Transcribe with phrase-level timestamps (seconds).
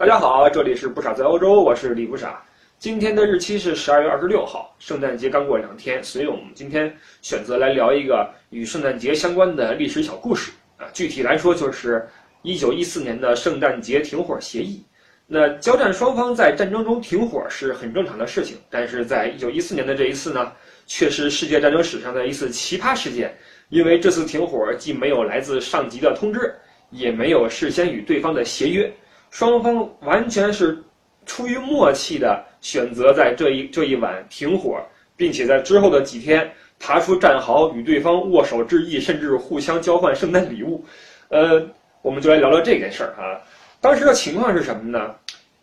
[0.00, 2.42] 大家好，这里是不傻在欧洲，我是李不傻。
[2.78, 10.88] 今天的日期是十二月二十六号，圣诞节刚过两天，所以我们今天选择来聊一个与圣诞节相关的历史小故事啊。
[10.94, 12.08] 具体来说，就是
[12.40, 14.82] 一九一四年的圣诞节停火协议。
[15.26, 20.50] 那交战双方在战争中停火是很正常的事情，但是在一九一四年的这一次呢，
[20.86, 23.36] 却是世界战争史上的一次奇葩事件，
[23.68, 26.54] 因为这次停火既没有来自上级的通知，
[26.88, 28.90] 也没有事先与对方的协约。
[29.30, 30.82] 双方完全是
[31.24, 34.78] 出于默契的选择，在这一这一晚停火，
[35.16, 40.84] 并且在之后的几天爬出战壕与对方握手致意，甚至互相交换圣诞礼物。
[41.28, 41.64] 呃，
[42.02, 43.40] 我们就来聊聊这件事儿啊。
[43.80, 45.14] 当时的情况是什么呢？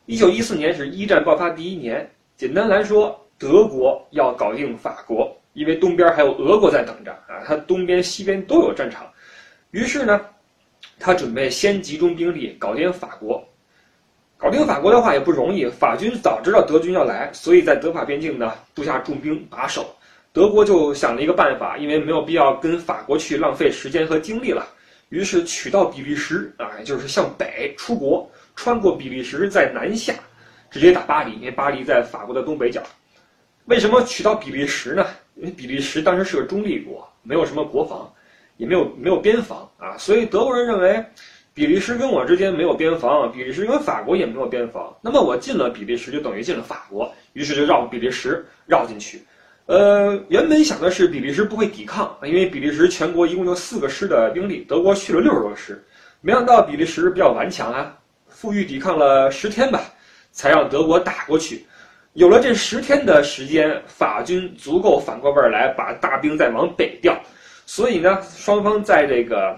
[0.05, 9.05] 一九一四年是一战爆发第一年，简单来说，德国要搞定法国，因为东边还有俄国在等着啊，它东边西边都有战场。
[9.71, 10.21] 于是呢，
[10.97, 13.46] 他准备先集中兵力搞定法国。
[14.39, 19.95] 搞定法国的话也不容易，法军早知道德军要来，所以在德法边境呢布下重兵把守。
[20.31, 24.67] 德国就想了一个办法，因为没有必要跟法国去浪费时间和精力了，
[25.09, 30.13] 于是取道比利时啊，就是向北出国，穿过比利时在南下，
[30.69, 32.83] 直接打巴黎，因为巴黎在法国的东北角。
[33.65, 35.03] 为什么取到比利时呢？
[35.33, 38.07] 因为比利时当时是个中立国，没有什么国防，
[38.57, 41.03] 也没有没有边防啊，所以德国人认为。
[41.57, 49.23] 比利时跟我之间没有边防，比利时跟法国也没有边防，那么我进了比利时就等于进了法国，于是就绕比利时绕进去。
[49.65, 55.83] 呃，原本想的是比利时不会抵抗，因为比利时全国一共就四个师的兵力，德国去了六十多个师，
[56.21, 57.91] 没想到比利时比较顽强啊，
[58.27, 59.81] 负隅抵抗了十天吧，
[60.31, 61.65] 才让德国打过去。
[62.13, 67.19] 有了这十天的时间，法军足够反过味儿来，把大兵再往北调。
[67.65, 69.57] 所以呢，双方在这个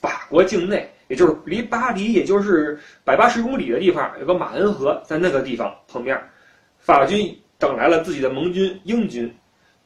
[0.00, 0.90] 法国境内。
[1.10, 6.16] 也就是离巴黎，也就是百八十公里的地方，有个马恩河，在那个地方碰面，
[6.78, 9.28] 法军等来了自己的盟军英军，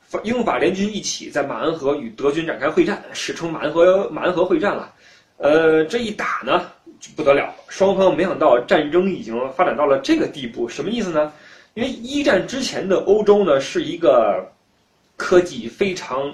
[0.00, 4.95] 法英法联军一起在马恩河与德军展开会战，史称马恩河马恩河会战了。
[5.39, 6.70] 呃，这一打呢
[7.01, 11.33] 就不得了，双方没想到战争已经发展到了这个地步，什么意思呢？
[11.73, 14.46] 因为一战之前的欧洲呢是一个
[15.17, 16.30] 科技非常，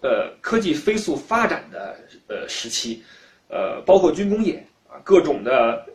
[0.00, 1.96] 呃，科技飞速发展的
[2.26, 3.00] 呃时期。
[3.54, 5.86] 呃，包括军工业啊，各种的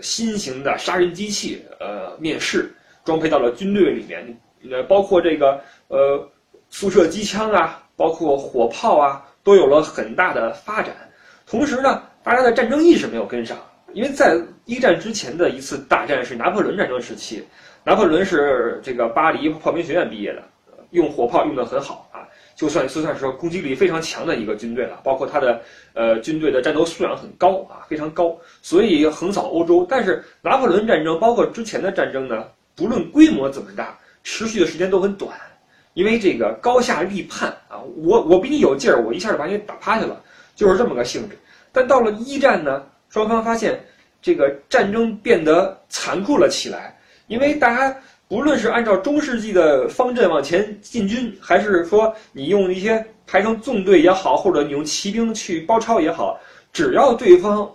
[0.00, 2.72] 新型的杀人机器，呃，面试
[3.04, 4.40] 装配到了军队里面，
[4.70, 6.30] 呃，包括这个呃
[6.70, 10.94] 速射机枪啊，包括火炮啊，都有了很大的发展。
[11.44, 13.58] 同时呢，大家的战争意识没有跟上，
[13.94, 17.44] 因为在一战之前的一次大战是拿破仑战争时期，
[17.82, 20.42] 拿破仑是这个巴黎炮兵学院毕业的，
[20.90, 22.27] 用火炮用的很好啊。
[22.58, 25.62] 就算就算是说攻击力非常强的一个军队了，包括他的
[25.94, 29.86] 呃军队的战斗素养很高啊，非常高，所以横扫欧洲。
[29.88, 35.30] 但是拿破仑战争包括之前的战争呢，不论规模怎么大，持续的时间都很短，
[35.94, 40.20] 因为这个高下立判啊，我我比你有劲儿，我一下就把你打趴下了，
[40.56, 41.38] 就是这么个性质。
[41.70, 43.78] 但到了一战呢，双方发现
[44.20, 46.98] 这个战争变得残酷了起来，
[47.28, 47.96] 因为大家。
[48.28, 56.38] 不论是按照中世纪的方阵往前进军，还是说你用一些排成纵队也好，或者你用骑兵去包抄也好，
[56.70, 57.66] 只要对方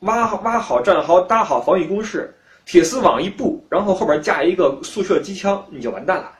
[0.00, 2.30] 挖挖好战壕、搭好防御工事、
[2.66, 6.30] 铁丝网一布，然后后边架一个速射机枪，你就完蛋了。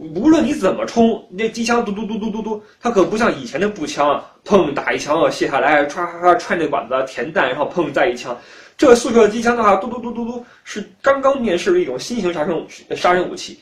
[0.00, 8.36] 无论你怎么冲，那机枪嘟嘟嘟嘟嘟嘟，它可不像以前的步枪，砰打一枪啊卸下来，唰唰唰踹那管子填弹，然后砰再一枪。
[8.76, 12.66] 这个速射机枪的话，嘟嘟嘟嘟嘟，是刚刚面世的一种新型杀人
[12.96, 13.58] 杀人武器。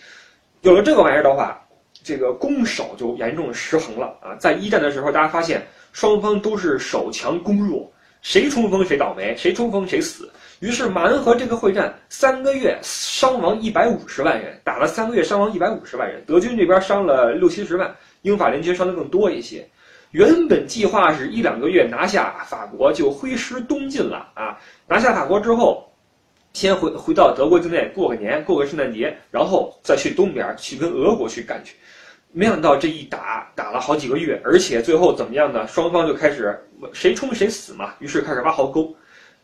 [0.61, 1.59] 有了这个玩意儿的话，
[2.03, 4.35] 这个攻守就严重失衡了啊！
[4.39, 10.31] 在一战的时候，大家发现双方都是守强攻弱，谁冲锋谁倒霉，谁冲锋谁死。
[10.61, 19.69] 于是马恩河这个会战，三个月伤亡一百五十万人，打了三个月伤亡一百五十万人，德军这边伤了六七十万，英法联军伤的更多一些。
[20.13, 24.59] 原本计划是一两个月拿下法国就挥师东进了啊！
[24.89, 25.87] 拿下法国之后，
[26.55, 31.77] 先回回到德国境内过个年，过个圣诞节，然后再去东边去跟俄国去干去。
[32.33, 35.67] 没想到这一打打了好几个月，而且最后怎么样呢？
[35.67, 36.59] 双方就开始
[36.95, 38.95] 谁冲谁死嘛，于是开始挖壕沟。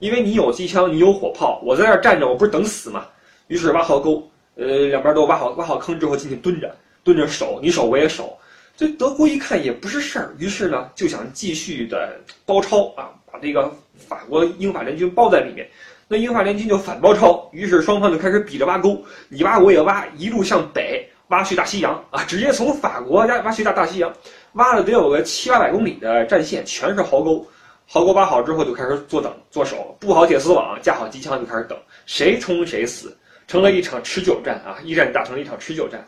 [0.02, 3.06] 因为你有机枪，你有火炮，我在那儿站着，我不是等死吗？
[3.46, 8.36] 于是挖壕沟，呃，两边都挖好挖好坑之后进去蹲着，蹲着守，你守我也守。
[8.76, 15.68] 这德国一看也不是事儿，于是呢就想继续的包抄啊，把这个法国英法联军包在里面。
[16.08, 24.12] 那英法联军就反包抄，于是双方就开始比着挖沟，你挖我也挖，一路向北挖去大西洋啊，直接从法国挖挖去大大西洋，
[24.54, 27.46] 挖了得有个七八百公里的战线，全是壕沟。
[27.86, 34.78] 壕沟挖好之后就开始坐等坐守，布好铁丝网，架好机枪就开始等，谁冲谁死，成了一场持久战啊！
[34.82, 36.02] 一战打成了一场持久战。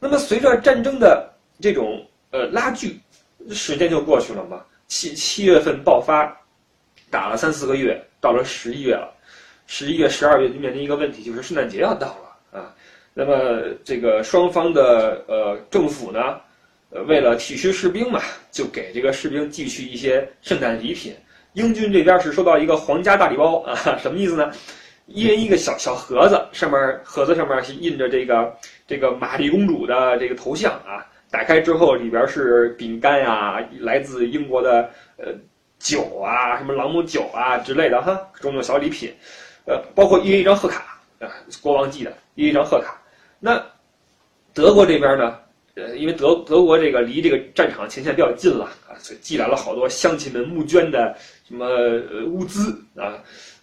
[0.00, 2.98] 那么随着战争的这种呃拉锯，
[3.50, 4.62] 时间就过去了嘛。
[4.88, 6.34] 七七月份爆发，
[7.10, 9.14] 打了三四个月，到了十一月了。
[9.66, 12.74] 十一月、十二月就面临一个问题，就是圣诞节要到了啊。
[13.12, 16.40] 那么这个双方的呃政府呢，
[16.90, 21.14] 呃为了体恤士兵嘛，就给这个士兵寄去一些圣诞礼品。
[21.54, 24.52] 英军这边是收到一个皇家大礼包啊，什么意思呢？
[25.06, 28.56] 一人一个小小盒子，上面盒子上面是印着这个
[28.86, 31.04] 这个玛丽公主的这个头像啊。
[31.30, 35.26] 打开之后里边是饼干呀，来自英国的呃
[35.78, 39.12] 酒啊，什么朗姆酒啊之类的哈，种种小礼品，
[39.66, 41.28] 呃，包括一人一张贺卡啊，
[41.60, 42.98] 国王寄的一人一张贺卡。
[43.38, 43.62] 那
[44.54, 45.38] 德国这边呢，
[45.78, 51.14] 呃，因为德德国这个离这个战场前线比较近了啊，所以寄来了好多乡亲们募捐的。
[51.46, 53.16] 什么呃物资啊，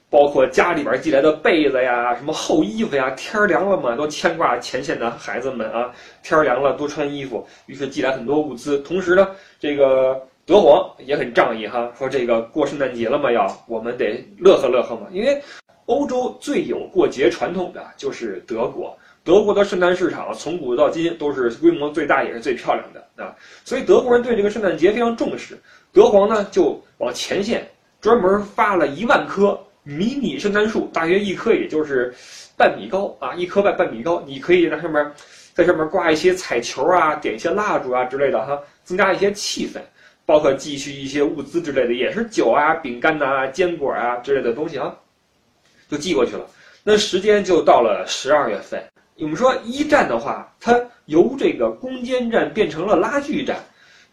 [0.09, 5.91] 包括家里边寄来的被子呀，什么厚衣服呀，天凉了嘛，都牵挂前线的孩子们啊，
[6.23, 8.79] 天凉了多穿衣服，于是寄来很多物资。
[8.79, 9.27] 同时呢，
[9.59, 15.39] 这个德皇也很仗义哈，说这个过圣诞节了嘛，要我们得乐呵乐呵嘛，因为
[15.85, 25.57] 欧洲最有过节传统的就是德国，德国的圣诞市场从古到今都是规模最大也是最漂亮的啊，所以德国人对这个圣诞节非常重视，
[25.91, 27.67] 德皇呢就往前线。
[28.01, 32.13] 专门发了一万棵迷你圣诞树，大约一棵也就是
[32.55, 34.21] 半米高啊，一棵半半米高。
[34.27, 35.11] 你可以在上面，
[35.55, 39.79] 在上面挂一些彩球啊，点一些蜡烛啊之类的哈，增加一些气氛。
[40.23, 44.93] 包括寄去一些物资之类的，也是酒啊、饼干呐、坚果啊之类的东西啊，
[45.89, 46.45] 就寄过去了。
[46.83, 48.79] 那时间就到了十二月份。
[49.17, 53.57] 我们说一战的话，它由这个攻坚战变成了拉锯战，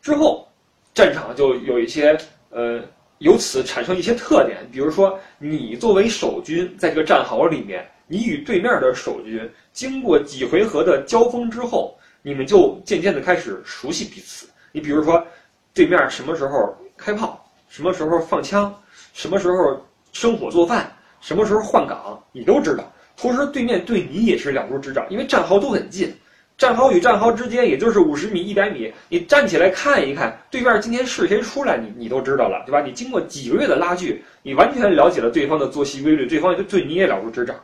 [0.01, 0.49] 之后
[0.95, 2.19] 战场就有一些
[2.51, 2.83] 呃。
[3.19, 14.49] 由此产生一些特点，比如说，你作为守军，在这个战壕里面，你与对面的守军经过几回合的交锋之后，你们就渐渐的开始熟悉彼此。
[14.73, 15.25] 你比如说，
[15.73, 18.75] 对面什么时候开炮，什么时候放枪，
[19.13, 19.81] 什么时候
[20.13, 22.93] 生火做饭，什么时候换岗，你都知道。
[23.23, 26.13] 同时，对面对你也是了如指掌，因为战壕都很近。
[26.59, 32.81] 战壕与战壕之间也就是五十米、一百米，你站起来看一看，对面今天是谁出来，你你都知道了，对吧？
[32.83, 37.55] 你经过几个月的拉锯，你完全了解了对方的作息规律，对方就对你也了如指掌，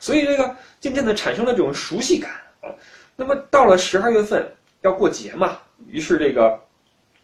[0.00, 2.30] 所以这个渐渐的产生了这种熟悉感
[2.60, 2.68] 啊。
[3.16, 4.46] 那么到了十二月份
[4.82, 5.56] 要过节嘛，
[5.88, 6.60] 于是这个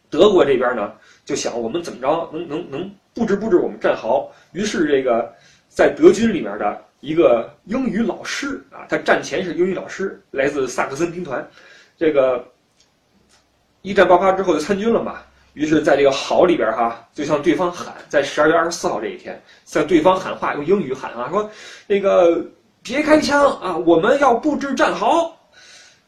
[0.08, 0.94] 德国这边呢
[1.26, 5.30] 就想我们怎么着能能能布置布置我们战壕，于是这个
[5.68, 6.82] 在德军里面的。
[7.02, 11.44] 一个英语老师啊，他战前是英语老师，来自萨克森兵团。
[11.98, 12.44] 这个
[13.82, 15.18] 一战爆发之后就参军了嘛，
[15.54, 21.50] 于是在这个壕里边哈，就向对方喊，在十二月二十四号这一天，向对方喊话，用英语喊啊，说
[21.88, 22.40] 那个
[22.84, 25.36] 别开枪啊，我们要布置战壕。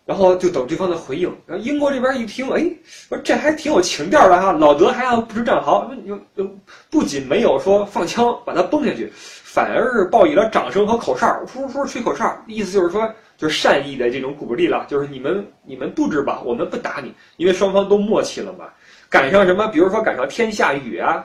[0.04, 1.34] 然后就等对方的回应。
[1.46, 6.50] 然后英国这边一听，哎，说这还挺有情调的哈，老德还要布置战壕，又又
[6.90, 9.10] 不仅没有说放枪把他崩下去。
[9.54, 18.64] 反而是报以了掌声和口哨，呼呼吹口哨，意思就是说，就是善意的这种鼓励了，就是你们你们布置吧，我们不打你，因为双方都默契了嘛。
[19.08, 21.24] 赶上什么，比如说赶上天下雨啊，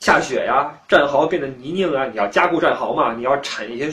[0.00, 3.88] 下雪呀，战壕变得泥泞啊，你要加固战壕嘛，你要铲一些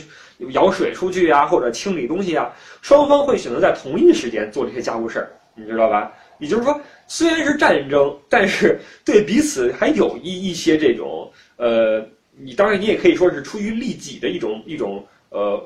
[0.51, 6.11] 舀水出去呀，或者清理东西啊，双方会选择在同一时间做这些家务事儿，你知道吧？
[6.39, 12.03] 也就是说，虽然是战争，但是对彼此还有一一些这种呃。
[12.39, 15.59] 你当然，你也可以说是出于利己的一种一种呃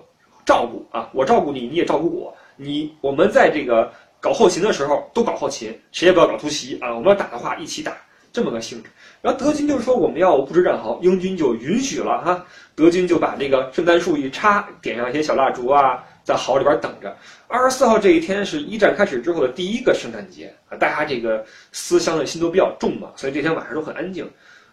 [0.45, 2.33] 照顾啊，我照顾你，你也照顾我。
[2.55, 6.95] 你我们在这个搞后勤的时候都搞后勤，谁也不要搞突袭啊。
[6.95, 7.91] 我们要打的话一起打，
[8.31, 8.89] 这么个性质。
[9.21, 12.45] 然后德军就是说我们要布置战壕，英军就允许了哈。
[12.75, 17.15] 德军就把这个圣诞树一插，点上一些小蜡烛啊，在壕里边等着。
[17.47, 24.27] 二十四号这一天是一战开始之后的第一个圣诞节啊，大家这个思乡的心都比较重嘛，所以这天晚上都很安静。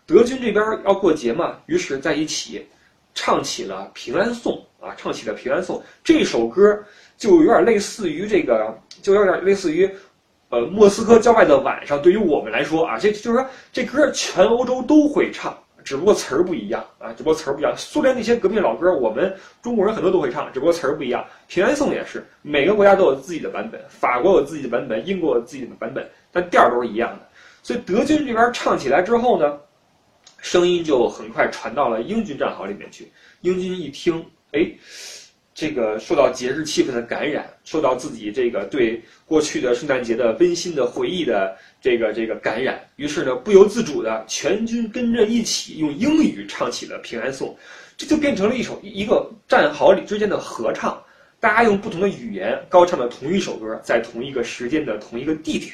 [0.06, 2.66] 德军这边要过节嘛，于是在一起
[3.14, 5.82] 唱起了平安颂啊，唱起了平安颂。
[6.02, 6.62] 这首歌
[7.18, 9.90] 就有点类似于这个，就有点类似于，
[10.50, 12.00] 呃，莫斯科郊外的晚上。
[12.00, 17.72] 对于我们来说啊，这就是说这歌全欧洲都会唱，只不过词儿不一样啊，只不过词儿不一样。
[17.76, 21.24] 苏联那些革命老歌，我们中国人很多都会唱，只不过词儿不一样。
[21.46, 27.28] 平安颂也是，每个国家都有自己的版本，法国有自己的版本，英国有自己的版本，但调儿都是一样的。
[27.62, 29.58] 所以德军这边唱起来之后呢。
[30.40, 33.10] 声音就很快传到了英军战壕里面去。
[33.40, 34.70] 英军一听，哎，
[35.60, 47.56] 这个受到节日气氛的感染，受到自己这个对过去的圣诞节的温馨的回忆的这个这个感染，于是呢，不由自主的全军跟着一起用英语唱起了平安颂，
[47.96, 50.96] 这就变成了一首一个战壕里之间的合唱，
[51.40, 55.72] 大家用不同的语言高唱的同一首歌，在同一个时间的同一个地点，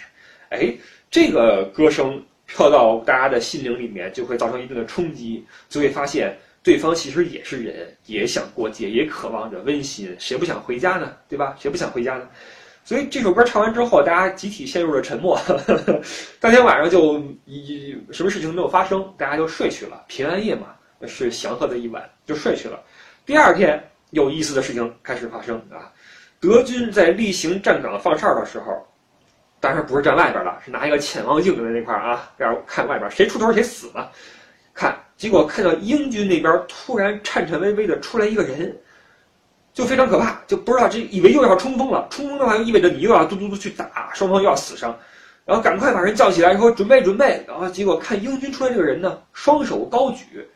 [0.48, 0.74] 哎，
[1.10, 6.34] 这个歌声飘到大家的心灵里面，就会造成一定的冲击，就会发现。
[6.64, 11.14] 对方其实也是人，也想过节，也渴望着温馨，谁不想回家呢？
[11.28, 11.54] 对吧？
[11.60, 12.26] 谁不想回家呢？
[12.84, 15.38] 所以这首歌唱完之后，大家集体陷入了沉默。
[16.40, 20.04] 当天晚上就一什么事情都没有发生，大家就睡去了。
[20.08, 20.68] 平安夜嘛，
[21.06, 22.82] 是祥和的一晚，就睡去了。
[23.26, 25.92] 第二天有意思的事情开始发生啊！
[26.40, 28.86] 德军在例行站岗放哨的时候，
[29.60, 34.10] 当然不是站外边了，是拿一个潜望镜在那块儿啊，然后看外边谁出头谁死了，
[35.16, 38.76] 结果看到英军那边突然颤颤巍巍的出来一个人，
[39.72, 42.06] 就非常可怕，就不知道这以为又要冲锋了。
[42.10, 44.96] 冲锋的话，就意味着你又要嘟嘟嘟去打，双方又要死伤。
[45.44, 47.44] 然后赶快把人叫起来，说准备准备。
[47.46, 50.48] 然后结果看英军出来这个人呢，双手高举，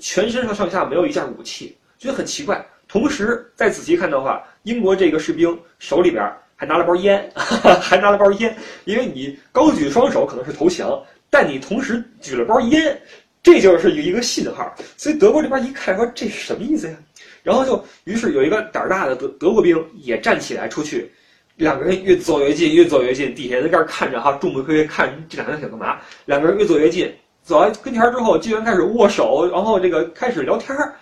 [0.00, 2.64] 全身上上下没有一件武器，觉得很奇怪。
[2.88, 6.22] 同时再仔细看的话，英国这个士兵手里边
[6.54, 7.28] 还拿了包烟，
[7.80, 13.00] 还拿了包烟，因为你高举双手可能是投降，但你同时举了包烟。
[13.46, 16.96] 这就是一个信号，所以德国这边一看说这是什么意思呀？
[17.44, 21.12] 然后就于是有一个胆儿大的德德国兵也站起来出去，
[21.54, 26.00] 两个人越走越近，越走越近，底下在这看着哈，众目睽睽看这两个人想干嘛？
[26.24, 27.08] 两个人越走越近，
[27.44, 30.96] 走到跟前之后，竟然开始握手，然后这个开始聊天儿，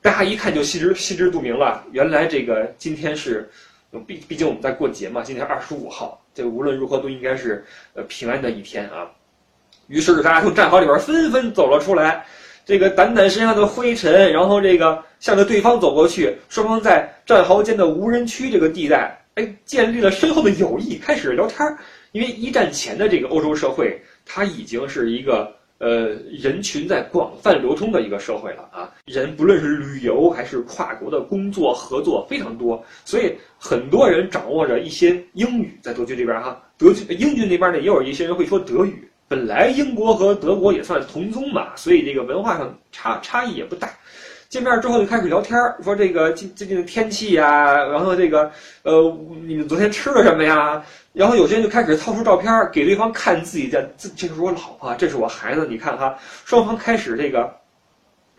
[0.00, 3.50] 大家一看就心知心知肚明了，原来这个今天是，
[4.06, 7.64] 毕毕竟我们在过节嘛，今天二十五号，这无论如何都应该是
[7.94, 9.10] 呃平安的一天啊。
[9.88, 12.24] 于是大家从战壕里边纷纷走了出来，
[12.64, 16.36] 这个掸掸身上的灰尘，然后这个向着对方走过去。
[16.48, 21.60] 双方在战壕间的无人区这个地带，哎，建立了深厚的友谊，开始聊天。
[22.12, 39.07] 因为一战前的这个欧洲社会，它已经是一个呃人群在广泛流通的一个社会了啊，人不论是旅游还是跨国的工作合作非常多，所以很多人掌握着一些英语，在德军这边哈，德军英军那边呢也有一些人会说德语。
[39.28, 43.90] 本来英国和德国也算同宗嘛，所以这个文化上差差异也不大。
[44.48, 48.50] 见面之后就开始聊天，说这个最最近的天气呀，然后这个
[48.82, 50.82] 呃，你们昨天吃了什么呀？
[51.12, 56.18] 然后有些人就开始掏出照片给对方看自己的，这这是我老婆，这是我孩子，你看哈。
[56.46, 57.54] 双方开始这个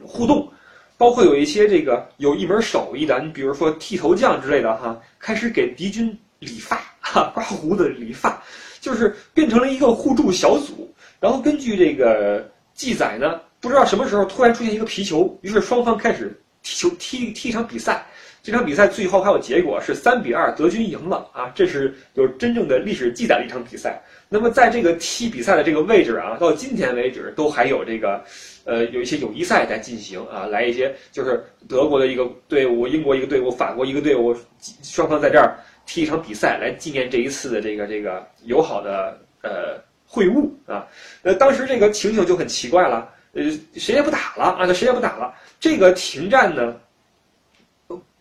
[0.02, 0.52] 互动，
[0.98, 8.42] 包括有一些这个有一门手艺的，你比如说剃头匠之类的哈，开始给敌军理发哈，刮胡子理发。
[8.80, 18.06] 就是变成了一个互助小组，然后根据这个记载呢，不知道什么时候突然出现一个皮球，于是双方开始踢球踢踢一场比赛。
[18.42, 21.52] 这场比赛最后还有结果是三比二，德军赢了啊！
[21.54, 24.02] 这是有真正的历史记载的一场比赛。
[24.30, 28.24] 那么在这个踢比赛的这个位置啊，到今天为止都还有这个，
[28.64, 34.36] 呃，有一些友谊赛在进行啊，来一些就是德国的一个队伍、英国一个队伍、法国一个队伍，
[34.84, 35.58] 双方在这儿。
[35.86, 40.86] 踢一场比赛来纪念这一次的这个这个友好的呃会晤啊，
[41.24, 43.42] 呃，当时这个情形就很奇怪了，呃，
[43.74, 45.34] 谁也不打了啊，谁也不打了。
[45.60, 46.76] 这个停战呢，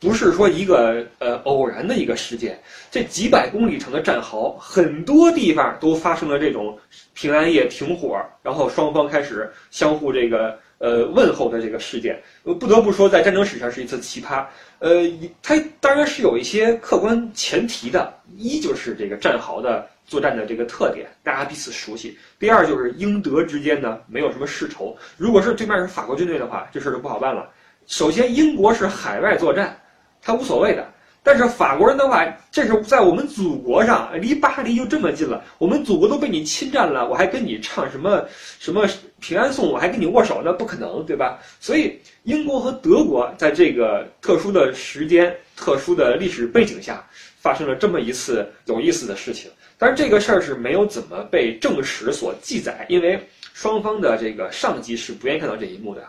[0.00, 6.78] 不是说一个呃偶然的一个事件，这几百公里长的战壕，很多地方都发生了这种
[7.14, 12.20] 平安夜停火，然后双方开始相互这个呃问候的这个事件。
[12.42, 14.46] 不得不说，在战争史上是一次奇葩。
[14.78, 15.10] 呃，
[15.42, 18.14] 它当然是有一些客观前提的。
[18.36, 24.96] 一就是这个战壕的作战的这个特点，大家彼此熟悉；第二就是英德之间呢没有什么世仇。
[25.16, 27.48] 如果是对面是法国军队的话，这事儿就不好办了。
[27.86, 29.76] 首先，英国是海外作战，
[30.20, 30.86] 他无所谓的。
[31.28, 38.24] 但是法国人的话，这是在我们祖国上，离巴黎就这么近了，我们祖国都被你侵占了，我还跟你唱什么
[38.58, 38.88] 什么
[39.20, 41.38] 平安颂，我还跟你握手，那不可能，对吧？
[41.60, 47.04] 所以英国和德国在这个特殊的时间、特殊的历史背景下，
[47.38, 49.50] 发生了这么一次有意思的事情。
[49.76, 56.02] 但是这个事儿是没有怎么被正史所记载，因为双方的这个上级是不愿意看到这一幕的。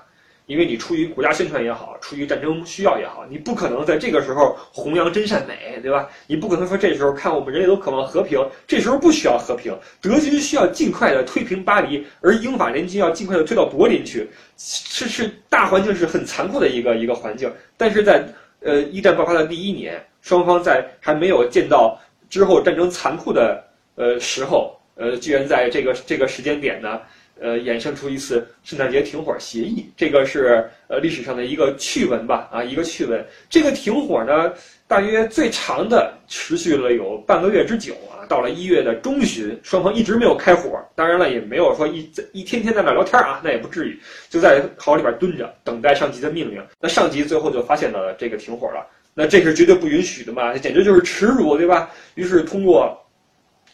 [0.50, 6.10] 因为你出于国家宣传也好，出于战争需要也好，你不可能在这个时候弘扬真善美，对吧？
[6.26, 14.28] 你不可能说这时候看我们人类都渴望和平，这时候不需要和平，德军需要尽快的推平巴黎，而英法联军要尽快的推到柏林去，
[14.58, 17.54] 是是大环境是很残酷的一个一个环境。
[17.78, 18.28] 但是在
[18.62, 21.96] 呃一战爆发的第一年，双方在还没有见到
[22.28, 23.64] 之后战争残酷的
[23.94, 27.00] 呃时候，呃居然在这个这个时间点呢。
[27.42, 33.26] 呃，衍生出一次圣诞节停火协议，这个是呃历史上的一个趣闻吧，啊，一个趣闻。
[33.50, 34.54] 这个停火呢，
[34.88, 46.62] 大约最长的持续了有半个月之久啊，到了一月的中旬，双方一直没有开火，当然了，也没有说一一天天在那聊天啊，那也不至于，就在壕里边蹲着等待上级的命令。
[46.80, 51.90] 那上级最后就发现了这个停火了，那这是绝对不允许的嘛，这简直就是耻辱，对吧？
[52.16, 52.98] 于是通过，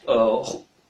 [0.05, 0.45] 呃。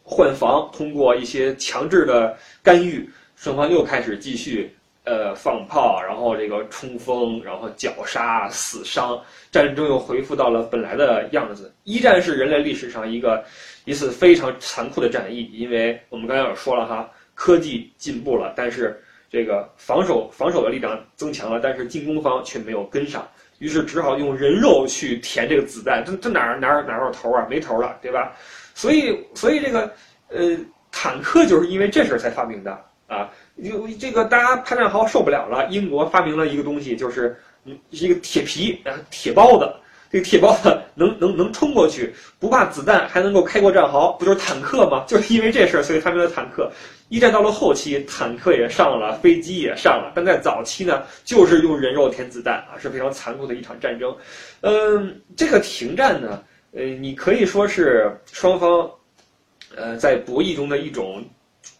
[0.07, 4.71] 换防通过一些强制的干预，双方又开始继续
[5.03, 9.19] 呃放炮，然后这个冲锋，然后绞杀死伤，
[9.51, 11.73] 战争又恢复到了本来的样子。
[11.85, 13.43] 一战是人类历史上一个
[13.85, 27.47] 一次非常残酷的战役，因为我们刚才也说了哈，科技进步了，但是这个防守防守的力量增强了，但是进攻方却没有跟上，于是只好用人肉去填这个子弹，这这哪儿哪儿哪儿有头啊？
[27.49, 28.35] 没头了，对吧？
[28.75, 29.91] 所以，所以这个，
[30.27, 30.55] 呃，
[30.91, 32.71] 坦克就是因为这事儿才发明的
[33.07, 33.27] 啊。
[33.63, 39.67] 就这个大家拍战壕受不了了，英国发明了一个东西，就是嗯，一个铁皮啊，铁包子。
[40.11, 45.03] 这个铁包子能能能冲过去，不怕子弹，还能够开过战壕，不就是坦克吗？
[45.09, 46.71] 就是因为这事儿，所以发明了坦克。
[47.09, 54.15] 一战到了后期，坦克也上了，飞机也上了，但在早期呢，就是用人肉填子弹啊，是非常残酷的一场战争。
[54.61, 56.41] 嗯，这个停战呢？
[56.75, 58.91] 呃，你可以说是双方，
[59.77, 61.23] 呃，在博弈中的一种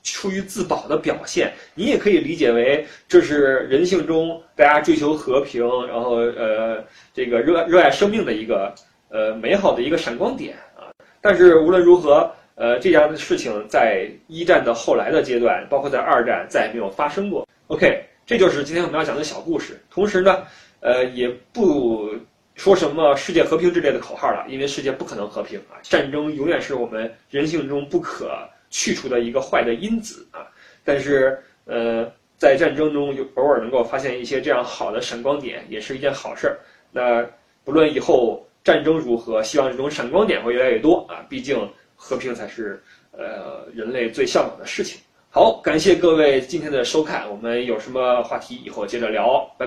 [0.04, 1.52] 出于自保的表现。
[1.74, 6.82] 你也可以理解为这是人性中大家追求和平，然后呃，
[7.14, 8.74] 这个热热爱生命的一个
[9.10, 10.88] 呃美好的一个闪光点啊。
[11.20, 17.46] 但是无论如何，呃，这样的事情在一战的后来的阶段，包括在二战，再也没有发生过。
[17.68, 19.78] OK，这就是今天我们要讲的小故事。
[19.92, 20.42] 同时呢，
[20.80, 22.10] 呃，也不。
[22.56, 24.46] 说什么世界和平之类的口号了？
[24.50, 25.76] 因为世界不可能和平啊！
[25.84, 28.32] 战争永远是我们人性中不可
[28.70, 30.48] 去除的一个坏的因子啊！
[30.84, 36.58] 但是，呃，在战争中有偶尔能够发现一些这样好的闪光点，也是一件好事儿。
[36.92, 37.26] 那
[37.64, 41.26] 不论以后战争如何，希望这种闪光点会越来越多啊！
[41.30, 42.82] 毕竟和平才是
[43.12, 45.00] 呃人类最向往的事情。
[45.30, 49.64] 好，感谢各位今天的收看，我们有什么话题以后接着聊，拜拜。